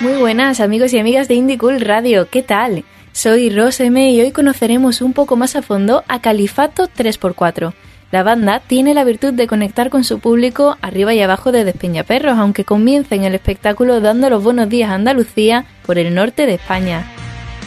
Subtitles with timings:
[0.00, 2.84] Muy buenas amigos y amigas de Indie Cool Radio, ¿qué tal?
[3.10, 7.72] Soy M y hoy conoceremos un poco más a fondo a Califato 3x4.
[8.12, 12.38] La banda tiene la virtud de conectar con su público arriba y abajo de Despeñaperros,
[12.38, 17.04] aunque comiencen el espectáculo dando los buenos días a Andalucía por el norte de España.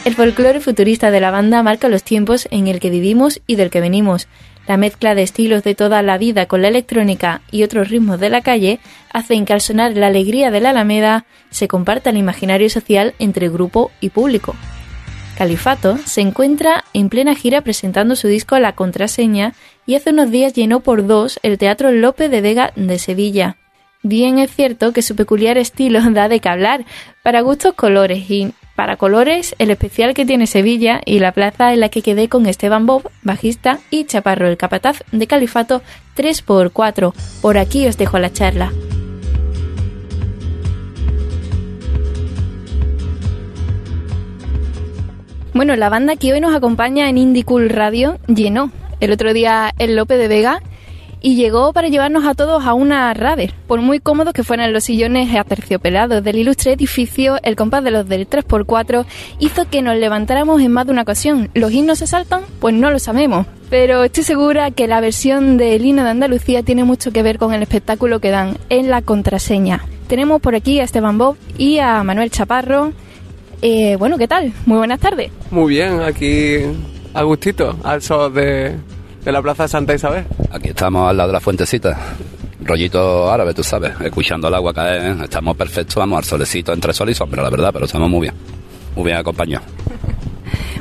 [0.06, 3.68] El folclore futurista de la banda marca los tiempos en el que vivimos y del
[3.68, 4.26] que venimos.
[4.66, 8.30] La mezcla de estilos de toda la vida con la electrónica y otros ritmos de
[8.30, 8.78] la calle
[9.12, 13.48] hacen que al sonar la alegría de la Alameda se comparta el imaginario social entre
[13.48, 14.54] grupo y público.
[15.36, 19.54] Califato se encuentra en plena gira presentando su disco La Contraseña
[19.86, 23.56] y hace unos días llenó por dos el Teatro López de Vega de Sevilla.
[24.04, 26.84] Bien es cierto que su peculiar estilo da de qué hablar,
[27.22, 31.80] para gustos colores y para colores el especial que tiene Sevilla y la plaza en
[31.80, 35.82] la que quedé con Esteban Bob, bajista, y Chaparro el capataz de Califato
[36.16, 37.12] 3x4.
[37.40, 38.72] Por aquí os dejo la charla.
[45.54, 49.72] Bueno, la banda que hoy nos acompaña en Indie Cool Radio llenó el otro día
[49.78, 50.62] el Lope de Vega
[51.22, 53.52] y llegó para llevarnos a todos a una rave.
[53.66, 58.08] Por muy cómodos que fueran los sillones aterciopelados del ilustre edificio, el compás de los
[58.08, 59.06] del 3x4
[59.38, 61.50] hizo que nos levantáramos en más de una ocasión.
[61.54, 62.42] ¿Los himnos se saltan?
[62.60, 63.46] Pues no lo sabemos.
[63.70, 67.54] Pero estoy segura que la versión del himno de Andalucía tiene mucho que ver con
[67.54, 69.84] el espectáculo que dan en la contraseña.
[70.08, 72.92] Tenemos por aquí a Esteban Bob y a Manuel Chaparro
[73.62, 74.52] eh, bueno, ¿qué tal?
[74.66, 75.30] Muy buenas tardes.
[75.52, 76.56] Muy bien, aquí
[77.14, 78.76] a gustito, al sol de,
[79.30, 80.24] la Plaza de Santa Isabel.
[80.50, 81.96] Aquí estamos al lado de la fuentecita.
[82.64, 85.16] Rollito árabe, tú sabes, escuchando el agua caer.
[85.22, 88.34] Estamos perfectos, vamos al solecito, entre sol y sombra, la verdad, pero estamos muy bien.
[88.96, 89.66] Muy bien acompañados.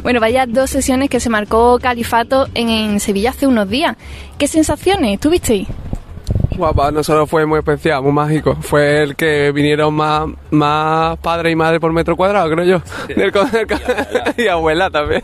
[0.03, 3.95] Bueno, vaya dos sesiones que se marcó Califato en, en Sevilla hace unos días.
[4.39, 5.67] ¿Qué sensaciones tuvisteis?
[6.57, 8.55] Guapa, nosotros fue muy especial, muy mágico.
[8.61, 12.81] Fue el que vinieron más, más padre y madre por metro cuadrado, creo yo.
[14.37, 15.21] y abuela también.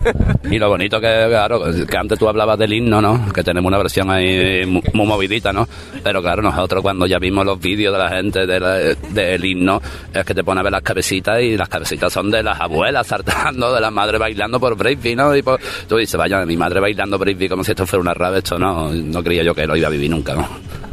[0.49, 3.31] Y lo bonito que, claro, que antes tú hablabas del himno, ¿no?
[3.33, 5.67] Que tenemos una versión ahí muy, movidita, ¿no?
[6.01, 9.81] Pero claro, nosotros cuando ya vimos los vídeos de la gente del himno,
[10.13, 13.05] es que te pones a ver las cabecitas y las cabecitas son de las abuelas
[13.05, 15.35] saltando, de las madres bailando por breakbeat, ¿no?
[15.35, 15.43] Y
[15.87, 18.93] tú dices, vaya, mi madre bailando breakbeat como si esto fuera una rave, esto no,
[18.93, 20.86] no creía yo que lo iba a vivir nunca, ¿no?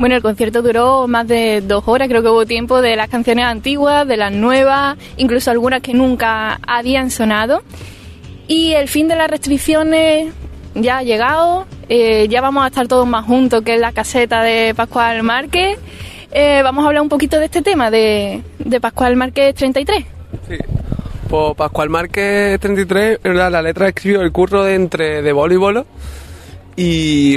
[0.00, 3.44] Bueno, el concierto duró más de dos horas, creo que hubo tiempo de las canciones
[3.44, 7.62] antiguas, de las nuevas, incluso algunas que nunca habían sonado.
[8.48, 10.32] Y el fin de las restricciones
[10.74, 14.42] ya ha llegado, eh, ya vamos a estar todos más juntos que en la caseta
[14.42, 15.78] de Pascual Márquez.
[16.30, 18.42] Eh, vamos a hablar un poquito de este tema, de,
[18.80, 20.06] Pascual Márquez 33.
[20.48, 20.56] Sí.
[21.28, 25.84] Pues Pascual Márquez 33, la letra escribió el curro de entre de voleibol y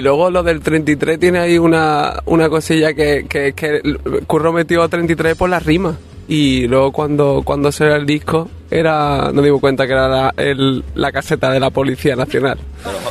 [0.01, 3.81] luego lo del 33 tiene ahí una, una cosilla que, que, que
[4.27, 5.97] Curro metió 33 por la rima.
[6.27, 10.83] Y luego cuando, cuando se el disco, era nos dimos cuenta que era la, el,
[10.95, 12.57] la caseta de la Policía Nacional.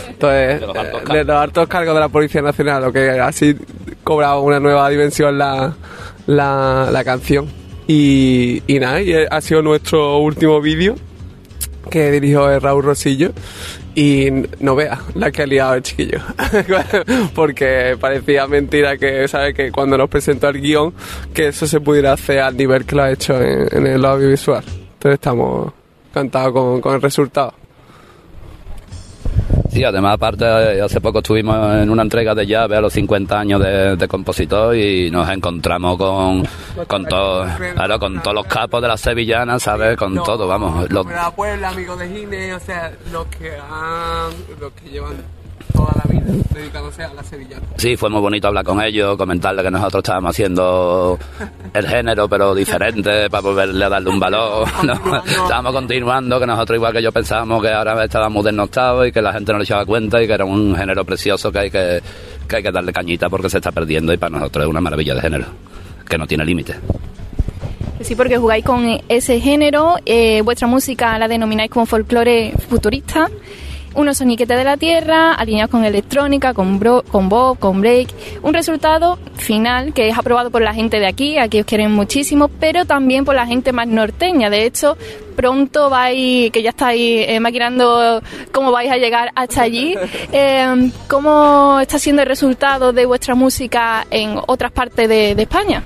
[0.08, 0.60] Entonces,
[1.08, 3.54] de los altos cargos de la Policía Nacional, lo que así
[4.02, 5.74] cobraba una nueva dimensión la,
[6.26, 7.46] la, la canción.
[7.86, 10.94] Y, y nada, y ha sido nuestro último vídeo
[11.90, 13.32] que dirigió Raúl Rosillo
[13.94, 14.28] y
[14.60, 16.20] no vea la que ha liado el chiquillo.
[17.34, 19.54] Porque parecía mentira que, ¿sabes?
[19.54, 20.94] Que cuando nos presentó el guion,
[21.34, 24.64] que eso se pudiera hacer al nivel que lo ha hecho en, el audiovisual.
[24.64, 25.72] Entonces estamos
[26.10, 27.54] encantados con el resultado.
[29.72, 33.58] Sí, además aparte hace poco estuvimos en una entrega de llave a los 50 años
[33.62, 36.46] de, compositor y nos encontramos con
[36.86, 39.96] con todos claro, con todos los capos de las sevillanas, ¿sabes?
[39.96, 40.90] Con todo, vamos.
[40.90, 45.14] Los la Puebla, amigos de Gine, o sea, los que han, los que llevan
[45.72, 46.22] toda la vida
[46.54, 47.62] dedicándose a la sevillana.
[47.76, 51.18] Sí, fue muy bonito hablar con ellos, comentarle que nosotros estábamos haciendo
[51.72, 54.68] el género, pero diferente, para volverle a darle un valor.
[55.26, 59.32] Estábamos continuando, que nosotros igual que yo pensábamos que ahora estábamos desnotados y que la
[59.32, 62.02] gente no le echaba cuenta y que era un género precioso que hay que,
[62.48, 65.14] que hay que darle cañita porque se está perdiendo y para nosotros es una maravilla
[65.14, 65.46] de género,
[66.04, 66.74] que no tiene límite.
[68.00, 73.28] Sí, porque jugáis con ese género, eh, vuestra música la denomináis como folclore futurista
[73.94, 78.08] unos soniquetes de la Tierra alineados con electrónica, con, bro, con Bob, con Break.
[78.42, 82.48] Un resultado final que es aprobado por la gente de aquí, aquí os quieren muchísimo,
[82.48, 84.50] pero también por la gente más norteña.
[84.50, 84.96] De hecho,
[85.36, 89.94] pronto vais, que ya estáis eh, maquinando cómo vais a llegar hasta allí.
[90.34, 95.82] Eh, ¿Cómo está siendo el resultado de vuestra música en otras partes de, España?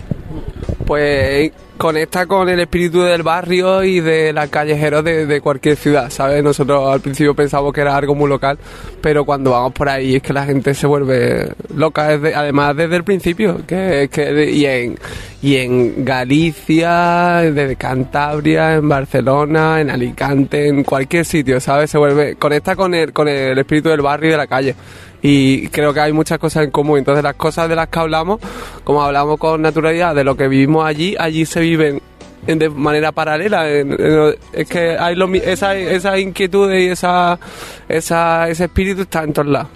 [0.86, 6.42] Pues conecta con el espíritu del barrio y de las callejeros de, cualquier ciudad, ¿sabes?
[6.42, 8.58] Nosotros al principio pensamos que era algo muy local,
[9.00, 13.04] pero cuando vamos por ahí es que la gente se vuelve loca, además desde el
[13.04, 14.98] principio, que, que y, en,
[15.42, 21.90] y en Galicia, desde Cantabria, en Barcelona, en Alicante, en cualquier sitio, ¿sabes?
[21.90, 24.74] Se vuelve, conecta con el, con el espíritu del barrio y de la calle.
[25.28, 26.98] Y creo que hay muchas cosas en común.
[26.98, 28.40] Entonces las cosas de las que hablamos,
[28.84, 32.00] como hablamos con naturalidad de lo que vivimos allí, allí se viven
[32.46, 33.68] en- de manera paralela.
[33.68, 37.38] Es que hay lo esa, esa inquietud y esa,
[37.88, 39.68] ese espíritu está en todos lados.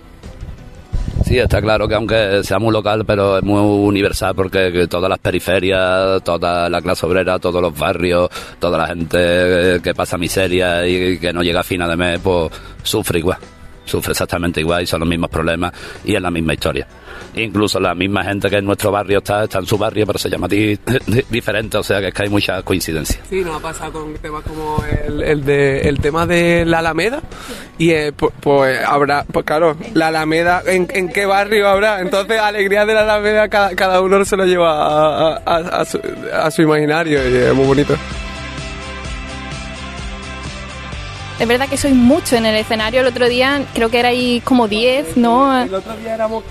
[1.25, 5.09] Sí, está claro que aunque sea muy local, pero es muy universal porque que todas
[5.11, 10.87] las periferias, toda la clase obrera, todos los barrios, toda la gente que pasa miseria
[10.87, 12.51] y que no llega a final de mes, pues
[12.83, 13.39] sufre igual.
[13.85, 15.73] Sufre exactamente igual y son los mismos problemas
[16.05, 16.87] y es la misma historia.
[17.35, 20.29] Incluso la misma gente que en nuestro barrio está, está en su barrio, pero se
[20.29, 23.21] llama di- di- diferente, o sea que es que hay muchas coincidencias.
[23.29, 27.21] Sí, nos ha pasado con temas como el, el de, el tema de la Alameda.
[27.79, 32.01] Y eh, pu- pues, habrá, pues claro, la Alameda, ¿en, en qué barrio habrá?
[32.01, 35.37] Entonces, alegría de la Alameda, cada, cada uno se lo lleva a-
[35.81, 36.01] a su,
[36.35, 37.95] a su imaginario y es muy bonito.
[41.41, 43.01] Es verdad que sois mucho en el escenario.
[43.01, 45.63] El otro día creo que erais como 10, ¿no?
[45.63, 46.45] El otro día éramos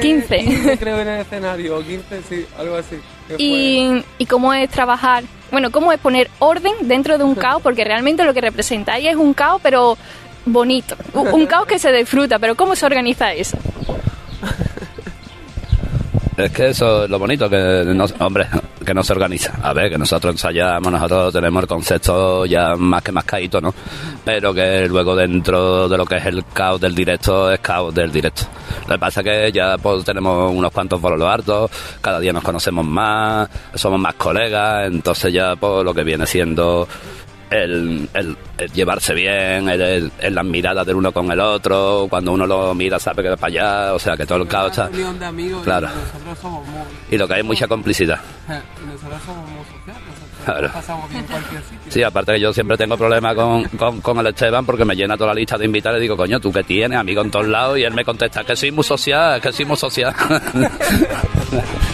[0.00, 0.78] 15.
[0.80, 2.96] creo en el escenario, 15, sí, algo así.
[3.36, 7.84] Y, y cómo es trabajar, bueno, cómo es poner orden dentro de un caos, porque
[7.84, 9.98] realmente lo que representáis es un caos, pero
[10.46, 10.96] bonito.
[11.12, 13.58] Un caos que se disfruta, pero ¿cómo se organiza eso?
[16.36, 18.48] Es que eso es lo bonito, que no, hombre,
[18.84, 19.52] que no se organiza.
[19.62, 23.72] A ver, que nosotros ensayamos, nosotros tenemos el concepto ya más que más caído, ¿no?
[24.24, 28.10] Pero que luego dentro de lo que es el caos del directo, es caos del
[28.10, 28.42] directo.
[28.88, 31.70] Lo que pasa es que ya pues tenemos unos cuantos bolos lo hartos,
[32.00, 36.88] cada día nos conocemos más, somos más colegas, entonces ya pues lo que viene siendo
[37.62, 42.46] el, el- el llevarse bien, el, las miradas del uno con el otro, cuando uno
[42.46, 43.48] lo mira sabe que va para
[43.86, 44.88] allá, o sea que todo el caos está...
[44.88, 45.88] De amigos y Claro.
[45.88, 48.20] nosotros somos muy, Y lo que hay es mucha complicidad.
[48.48, 50.70] y nosotros somos muy sociales, nosotros Claro.
[51.88, 55.16] Sí, aparte que yo siempre tengo problemas con, con, con el Esteban porque me llena
[55.16, 56.98] toda la lista de invitados y digo, coño, ¿tú qué tienes?
[56.98, 57.78] Amigo en todos lados.
[57.78, 60.14] Y él me contesta, que soy muy social, que soy muy social.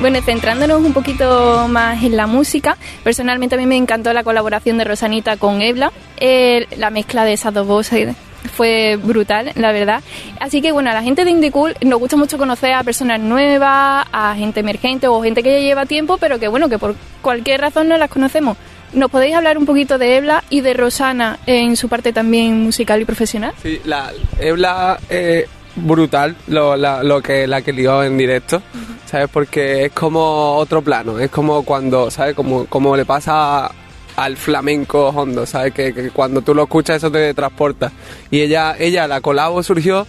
[0.00, 4.78] Bueno, centrándonos un poquito más en la música, personalmente a mí me encantó la colaboración
[4.78, 5.92] de Rosanita con Ebla.
[6.18, 8.16] Eh, la mezcla de esas dos voces
[8.54, 10.02] fue brutal, la verdad.
[10.40, 13.20] Así que bueno, a la gente de Indie Cool nos gusta mucho conocer a personas
[13.20, 16.96] nuevas, a gente emergente o gente que ya lleva tiempo, pero que bueno, que por
[17.22, 18.56] cualquier razón no las conocemos.
[18.92, 23.00] ¿Nos podéis hablar un poquito de Ebla y de Rosana en su parte también musical
[23.00, 23.52] y profesional?
[23.62, 24.10] Sí, la
[24.40, 25.46] Ebla eh,
[25.76, 28.62] brutal lo, lo que la que lió en directo,
[29.08, 29.28] ¿sabes?
[29.32, 32.34] Porque es como otro plano, es como cuando, ¿sabes?
[32.34, 33.70] Como, como le pasa
[34.16, 35.72] al flamenco hondo, ¿sabes?
[35.72, 37.90] Que, cuando tú lo escuchas eso te transporta.
[38.30, 40.06] Y ella, ella la colabo surgió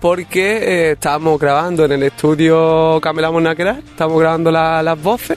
[0.00, 5.36] porque eh, estábamos grabando en el estudio Camela Monaquera, estábamos grabando la- las voces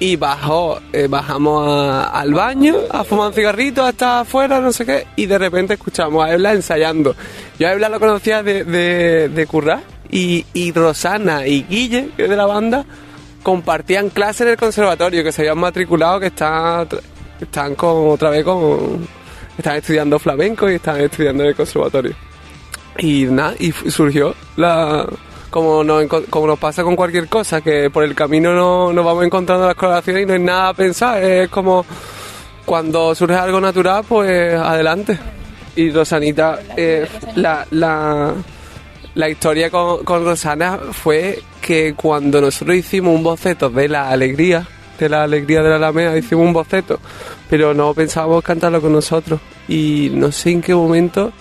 [0.00, 1.66] y bajó, eh, bajamos
[2.12, 6.24] al baño a fumar un cigarrito hasta afuera, no sé qué, y de repente escuchamos
[6.24, 7.16] a Ebla ensayando.
[7.58, 12.24] Yo a Ebla lo conocía de, de, de currar y, y Rosana y Guille, que
[12.24, 12.84] es de la banda,
[13.42, 16.86] compartían clases en el conservatorio, que se habían matriculado, que están,
[17.40, 19.06] están con, otra vez con...
[19.56, 22.14] Están estudiando flamenco y están estudiando en el conservatorio.
[22.98, 25.04] Y nada, y surgió la...
[25.50, 29.24] Como nos, como nos pasa con cualquier cosa, que por el camino no, nos vamos
[29.24, 31.22] encontrando las colaboraciones y no hay nada a pensar.
[31.22, 31.84] Es como
[32.64, 35.18] cuando surge algo natural, pues adelante.
[35.76, 38.34] Y Rosanita, eh, la, la,
[39.14, 44.66] la historia con, con Rosana fue que cuando nosotros hicimos un boceto de la alegría,
[44.98, 46.98] de la alegría de la Alameda, hicimos un boceto,
[47.48, 49.40] pero no pensábamos cantarlo con nosotros.
[49.68, 51.32] Y no sé en qué momento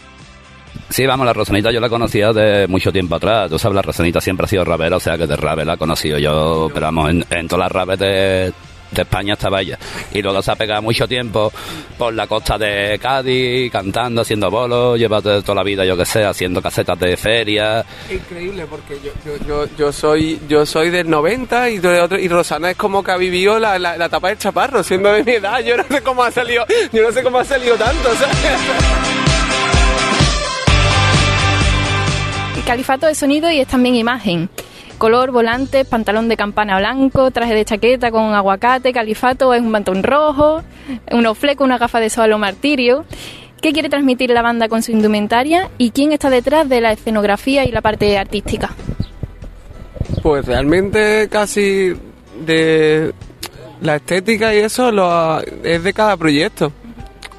[0.89, 3.50] Sí, vamos, la Rosanita yo la conocía de mucho tiempo atrás.
[3.50, 5.77] Tú sabes, la Rosanita siempre ha sido rapera, o sea que de rap la he
[5.77, 8.53] conocido yo, pero vamos, en, todas las rapes de,
[8.91, 9.77] de España estaba ella.
[10.13, 11.51] Y luego se ha pegado mucho tiempo
[11.98, 16.05] por la costa de Cádiz, cantando, haciendo bolos, lleva de toda la vida, yo que
[16.05, 17.84] sé, haciendo casetas de feria.
[18.10, 19.12] Increíble porque yo,
[19.48, 23.12] yo, yo, soy yo soy del 90 y, eres otro- y Rosana es como que
[23.12, 25.60] ha vivido la, la, la etapa del chaparro, siendo de mi edad.
[25.60, 28.10] Yo no sé cómo ha salido, yo no sé cómo ha salido tanto.
[32.67, 34.50] Califato es sonido y es también imagen.
[34.97, 40.03] Color, volantes, pantalón de campana blanco, traje de chaqueta con aguacate, califato es un mantón
[40.03, 40.62] rojo,
[41.09, 43.05] unos flecos, una gafa de sol o martirio.
[43.62, 47.63] ¿Qué quiere transmitir la banda con su indumentaria y quién está detrás de la escenografía
[47.63, 48.71] y la parte artística?
[50.21, 51.93] Pues realmente casi
[52.45, 53.13] de
[53.79, 56.74] la estética y eso lo, es de cada proyecto.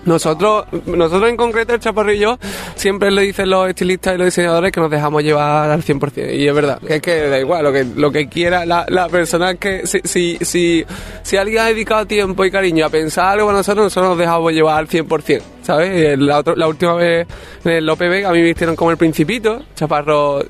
[0.08, 2.38] Nosotros, nosotros en concreto, el yo,
[2.76, 6.34] siempre le dicen los estilistas y los diseñadores que nos dejamos llevar al 100%.
[6.34, 9.56] Y es verdad, es que da igual, lo que, lo que quiera la, la persona
[9.56, 10.86] que, si, si, si,
[11.22, 14.50] si alguien ha dedicado tiempo y cariño a pensar algo a nosotros, nosotros nos dejamos
[14.52, 15.57] llevar al 100%.
[15.68, 16.18] ¿Sabes?
[16.18, 17.26] La, otro- la última vez
[17.62, 20.40] en el OPB a mí me vistieron como el principito, Chaparro,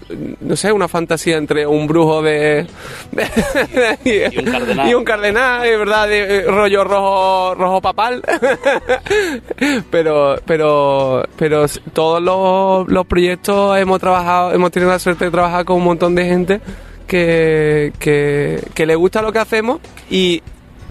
[0.42, 2.64] no sé, una fantasía entre un brujo de...
[3.10, 4.88] de- Y un cardenal.
[4.88, 8.22] y un cardenal, es verdad, de eh, rollo rojo, rojo papal.
[9.90, 15.64] pero, pero, pero todos los, los proyectos hemos trabajado, hemos tenido la suerte de trabajar
[15.64, 16.60] con un montón de gente
[17.08, 20.42] que, que, que le gusta lo que hacemos y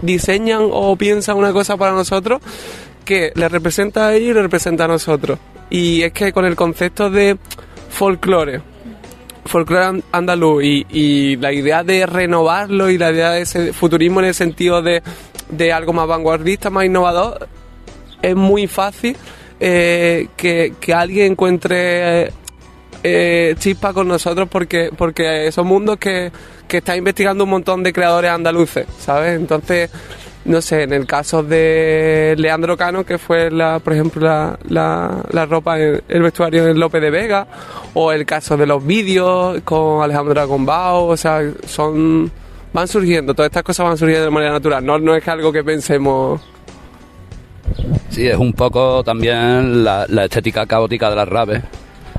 [0.02, 2.42] diseñan o piensan una cosa para nosotros
[3.08, 5.40] que le representa a ellos y le representa a nosotros.
[5.70, 7.38] Y es que con el concepto de
[7.90, 8.62] folclore,
[9.46, 14.26] folclore an- andaluz y, la idea de renovarlo y la idea de ese futurismo en
[14.28, 15.02] el sentido de,
[15.50, 17.48] de algo más vanguardista, más innovador,
[18.22, 19.16] es muy fácil
[19.62, 22.32] eh, que, que alguien encuentre
[23.04, 26.30] eh, chispa con nosotros porque, porque son mundos que,
[26.68, 29.40] que está investigando un montón de creadores andaluces, ¿sabes?
[29.40, 29.90] Entonces,
[30.48, 35.24] no sé, en el caso de Leandro Cano, que fue, la, por ejemplo, la, la,
[35.32, 37.48] la ropa, en el vestuario de López de Vega,
[37.94, 42.32] o el caso de los vídeos con Alejandro Agombao, o sea, son...
[42.74, 45.64] Van surgiendo, todas estas cosas van surgiendo de manera natural, no, no es algo que
[45.64, 46.42] pensemos...
[48.10, 51.64] Sí, es un poco también la, la estética caótica de las raves,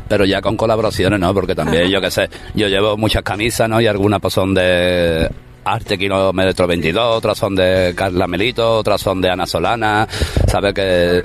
[0.09, 1.33] pero ya con colaboraciones, ¿no?
[1.33, 3.81] Porque también, yo qué sé, yo llevo muchas camisas, ¿no?
[3.81, 5.31] Y algunas pues son de
[5.73, 10.09] Arte Kilómetro 22, otras son de Carla Melito, otras son de Ana Solana,
[10.47, 10.73] ¿sabes?
[10.73, 11.23] Que...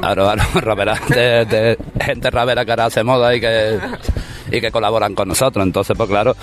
[0.00, 3.78] Claro, raperas de, de gente rapera que ahora hace moda y que,
[4.50, 5.64] y que colaboran con nosotros.
[5.64, 6.34] Entonces, pues claro,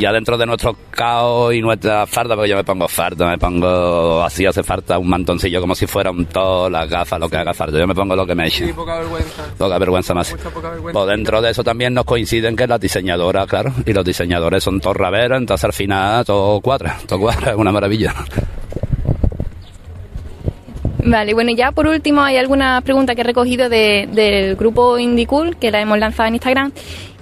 [0.00, 4.22] ya dentro de nuestro caos y nuestra farda, porque yo me pongo farda, me pongo
[4.22, 7.54] así, hace falta un mantoncillo como si fuera un todo, las gafas, lo que haga
[7.54, 7.78] falta.
[7.78, 8.72] Yo me pongo lo que me eche.
[8.74, 9.44] poca vergüenza.
[9.56, 10.32] Poca vergüenza más.
[10.32, 10.98] Mucha poca vergüenza.
[10.98, 14.80] Pues dentro de eso también nos coinciden que las diseñadoras, claro, y los diseñadores son
[14.80, 18.14] todos raveros, entonces al final todo cuadra, todo cuadra, es una maravilla.
[21.04, 25.26] Vale, bueno, ya por último hay alguna pregunta que he recogido de- del grupo Indie
[25.26, 26.72] Cool, que la hemos lanzado en Instagram.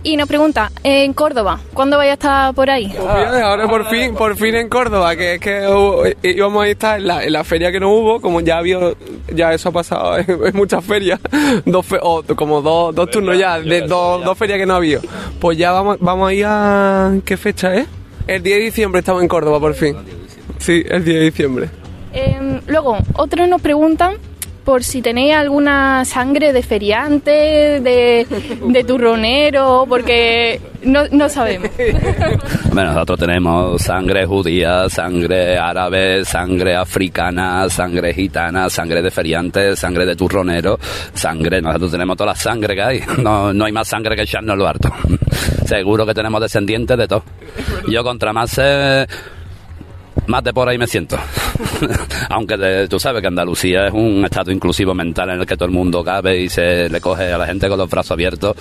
[0.04, 2.86] Y nos pregunta, en Córdoba, ¿cuándo vaya a estar por ahí?
[2.88, 7.00] Pues ahora por fin, por fin en Córdoba, que es que uh, íbamos a estar
[7.00, 8.78] en la, en la feria que no hubo, como ya había,
[9.34, 11.18] ya eso ha pasado en, muchas ferias,
[11.66, 15.00] dos fe- o como dos, dos turnos ya, de dos, dos ferias que no había.
[15.40, 17.86] Pues ya vamos, vamos a ir a, ¿qué fecha es?
[18.28, 19.96] El 10 de diciembre estamos en Córdoba por fin.
[20.58, 21.68] Sí, el 10 de diciembre.
[22.12, 24.14] Em, luego, otros nos preguntan
[24.68, 31.70] por si tenéis alguna sangre de feriante, de, turronero, porque no, sabemos.
[32.70, 40.04] Bueno, nosotros tenemos sangre judía, sangre árabe, sangre africana, sangre gitana, sangre de feriante, sangre
[40.04, 40.78] de turronero,
[41.14, 44.58] sangre, nosotros tenemos toda la sangre que hay, no, no hay más sangre que echarnos
[44.58, 44.92] lo harto.
[45.64, 47.24] Seguro que tenemos descendientes de todo.
[47.88, 49.06] Yo contra más sé,
[50.26, 51.16] más de por ahí me siento.
[52.30, 55.74] Aunque tú sabes que Andalucía es un estado inclusivo mental en el que todo el
[55.74, 58.56] mundo cabe y se le coge a la gente con los brazos abiertos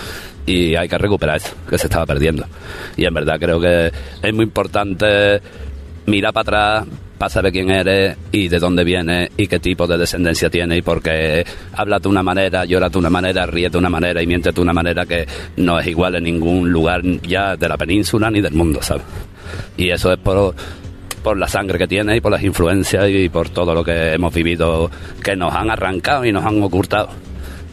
[0.46, 2.44] y hay que recuperar eso, que se estaba perdiendo.
[2.96, 5.40] Y en verdad creo que es muy importante
[6.06, 6.86] mirar para atrás
[7.18, 10.82] para saber quién eres y de dónde vienes y qué tipo de descendencia tienes y
[10.82, 14.26] por qué hablas de una manera, lloras de una manera, ríes de una manera y
[14.26, 15.26] mientes de una manera que
[15.56, 19.02] no es igual en ningún lugar ya de la península ni del mundo, ¿sabes?
[19.76, 20.54] Y eso es por,
[21.22, 24.32] por la sangre que tiene y por las influencias y por todo lo que hemos
[24.32, 24.90] vivido
[25.22, 27.08] que nos han arrancado y nos han ocultado.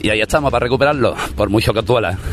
[0.02, 2.18] Y ahí estamos para recuperarlo, por mucho que duela.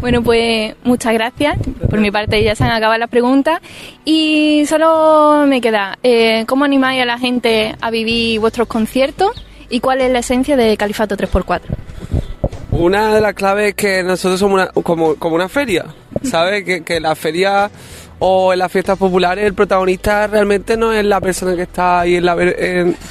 [0.00, 1.58] Bueno, pues muchas gracias.
[1.90, 3.60] Por mi parte ya se han acabado las preguntas.
[4.02, 9.44] Y solo me queda, eh, ¿cómo animáis a la gente a vivir vuestros conciertos?
[9.68, 11.60] ¿Y cuál es la esencia de Califato 3x4?
[12.80, 15.84] Una de las claves es que nosotros somos una- como, como una feria,
[16.22, 16.64] ¿sabes?
[16.64, 17.70] Que, que la feria
[18.18, 22.16] o en las fiestas populares el protagonista realmente no es la persona que está ahí
[22.16, 22.36] en la,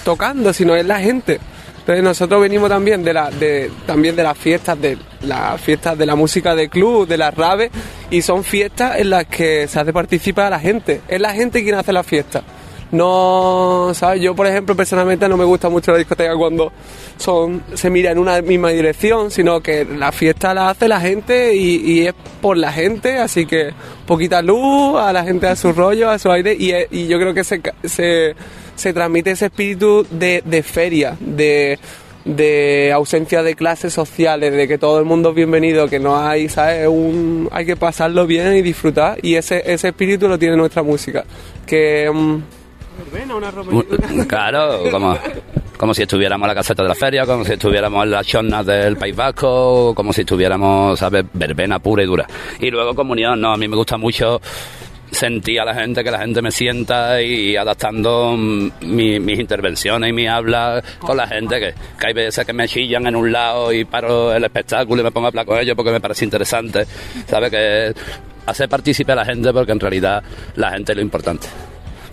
[0.03, 1.39] tocando, sino es la gente.
[1.79, 6.05] Entonces nosotros venimos también de, la, de, también de las fiestas, de las fiestas de
[6.05, 7.71] la música de club, de las raves,
[8.11, 11.01] y son fiestas en las que se hace participar a la gente.
[11.07, 12.43] Es la gente quien hace la fiesta.
[12.91, 14.21] No, ¿sabes?
[14.21, 16.71] Yo, por ejemplo, personalmente no me gusta mucho la discoteca cuando
[17.17, 21.53] son se mira en una misma dirección, sino que la fiesta la hace la gente
[21.55, 23.69] y, y es por la gente, así que
[24.07, 27.19] poquita luz, a la gente a su rollo, a su aire, y, es- y yo
[27.19, 28.35] creo que se, se,
[28.75, 31.77] se transmite ese espíritu de, de feria, de,
[32.25, 36.49] de ausencia de clases sociales, de que todo el mundo es bienvenido, que no hay,
[36.49, 36.87] ¿sabes?
[36.87, 41.23] Un, hay que pasarlo bien y disfrutar y ese, ese espíritu lo tiene nuestra música.
[41.67, 42.09] Que...
[42.99, 43.77] mm,
[44.21, 45.17] Uh, Claro, como,
[45.77, 48.65] como si estuviéramos en la caseta de la feria, como si estuviéramos en las chornas
[48.65, 51.25] del País Vasco, como si estuviéramos, ¿sabes?
[51.33, 52.27] Verbena pura y dura.
[52.59, 54.41] Y luego comunión, no, a mí me gusta mucho
[55.11, 60.13] sentir a la gente, que la gente me sienta y adaptando mi- mis intervenciones y
[60.13, 63.73] mi habla con la gente, que, que hay veces que me chillan en un lado
[63.73, 66.85] y paro el espectáculo y me pongo a hablar con ellos porque me parece interesante,
[67.27, 67.49] ¿sabes?
[67.49, 67.93] Que
[68.45, 70.21] hacer partícipe a la gente porque en realidad
[70.55, 71.47] la gente es lo importante.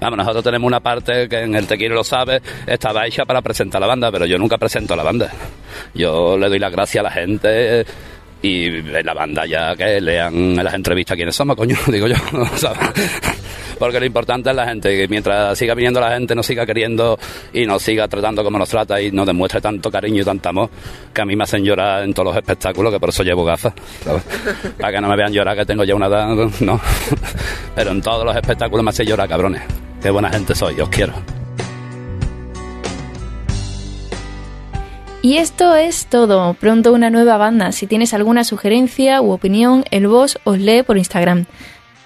[0.00, 3.40] Vamos, nosotros tenemos una parte que en el Te Quiero lo sabe, estaba hecha para
[3.42, 5.30] presentar la banda, pero yo nunca presento a la banda.
[5.94, 7.86] Yo le doy las gracias a la gente
[8.42, 12.16] y la banda ya que lean en las entrevistas quiénes somos, coño, digo yo.
[13.78, 17.18] Porque lo importante es la gente, que mientras siga viniendo la gente, nos siga queriendo
[17.52, 20.70] y nos siga tratando como nos trata y nos demuestre tanto cariño y tanto amor,
[21.12, 23.74] que a mí me hacen llorar en todos los espectáculos, que por eso llevo gafas,
[24.02, 24.22] ¿sabes?
[24.80, 26.28] Para que no me vean llorar, que tengo ya una edad,
[26.60, 26.80] no.
[27.74, 29.85] Pero en todos los espectáculos me hacen llorar, cabrones.
[30.06, 31.14] Qué buena gente soy, os quiero.
[35.20, 36.54] Y esto es todo.
[36.54, 37.72] Pronto una nueva banda.
[37.72, 41.46] Si tienes alguna sugerencia u opinión, el boss os lee por Instagram.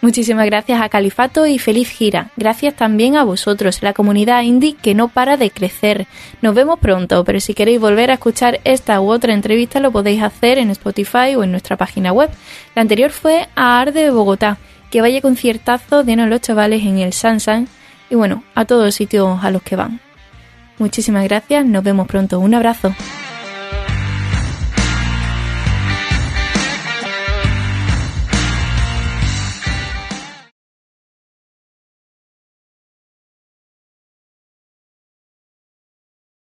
[0.00, 2.30] Muchísimas gracias a Califato y feliz gira.
[2.38, 6.07] Gracias también a vosotros, la comunidad indie que no para de crecer.
[6.40, 10.23] Nos vemos pronto, pero si queréis volver a escuchar esta u otra entrevista lo podéis
[10.23, 12.30] hacer en Spotify o en nuestra página web.
[12.75, 14.57] La anterior fue a Arde de Bogotá.
[14.90, 17.69] Que vaya conciertazo de los chavales en el Sansan
[18.11, 20.00] y bueno, a todos los sitios a los que van.
[20.79, 22.40] Muchísimas gracias, nos vemos pronto.
[22.40, 22.95] Un abrazo.